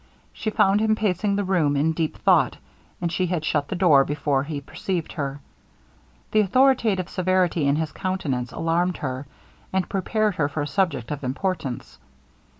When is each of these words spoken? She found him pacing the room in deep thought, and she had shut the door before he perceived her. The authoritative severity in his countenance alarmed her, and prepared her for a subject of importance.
She 0.33 0.49
found 0.49 0.79
him 0.79 0.95
pacing 0.95 1.35
the 1.35 1.43
room 1.43 1.77
in 1.77 1.91
deep 1.91 2.17
thought, 2.17 2.57
and 2.99 3.11
she 3.11 3.27
had 3.27 3.45
shut 3.45 3.67
the 3.67 3.75
door 3.75 4.03
before 4.03 4.41
he 4.41 4.59
perceived 4.59 5.11
her. 5.11 5.41
The 6.31 6.39
authoritative 6.39 7.07
severity 7.07 7.67
in 7.67 7.75
his 7.75 7.91
countenance 7.91 8.51
alarmed 8.51 8.97
her, 8.97 9.27
and 9.71 9.87
prepared 9.87 10.37
her 10.37 10.49
for 10.49 10.63
a 10.63 10.67
subject 10.67 11.11
of 11.11 11.23
importance. 11.23 11.99